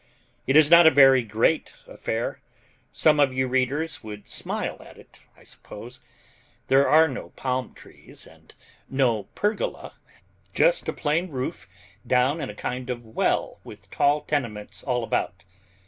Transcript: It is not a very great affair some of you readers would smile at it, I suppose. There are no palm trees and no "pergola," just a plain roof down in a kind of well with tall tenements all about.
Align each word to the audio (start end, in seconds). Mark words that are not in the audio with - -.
It 0.47 0.55
is 0.57 0.71
not 0.71 0.87
a 0.87 0.89
very 0.89 1.21
great 1.21 1.75
affair 1.85 2.41
some 2.91 3.19
of 3.19 3.31
you 3.35 3.47
readers 3.47 4.03
would 4.03 4.27
smile 4.27 4.77
at 4.81 4.97
it, 4.97 5.27
I 5.37 5.43
suppose. 5.43 5.99
There 6.69 6.89
are 6.89 7.07
no 7.07 7.29
palm 7.35 7.73
trees 7.73 8.25
and 8.25 8.51
no 8.89 9.25
"pergola," 9.35 9.93
just 10.55 10.89
a 10.89 10.93
plain 10.93 11.29
roof 11.29 11.69
down 12.07 12.41
in 12.41 12.49
a 12.49 12.55
kind 12.55 12.89
of 12.89 13.05
well 13.05 13.59
with 13.63 13.91
tall 13.91 14.21
tenements 14.21 14.81
all 14.83 15.03
about. 15.03 15.43